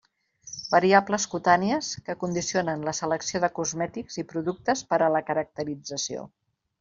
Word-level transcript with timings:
Variables 0.69 1.25
cutànies 1.33 1.89
que 2.07 2.15
condicionen 2.23 2.85
la 2.87 2.95
selecció 3.01 3.41
de 3.43 3.49
cosmètics 3.59 4.17
i 4.23 4.29
productes 4.35 4.83
per 4.93 4.99
a 5.01 5.11
la 5.17 5.23
caracterització. 5.29 6.25